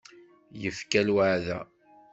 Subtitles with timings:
[0.61, 1.59] Yefka lweɛda.